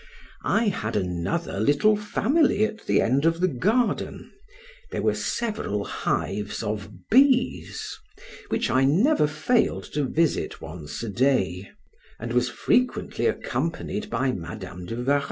[0.43, 4.31] I had another little family at the end of the garden;
[4.89, 7.99] these were several hives of bees,
[8.49, 11.69] which I never failed to visit once a day,
[12.19, 15.19] and was frequently accompanied by Madam de Warrens.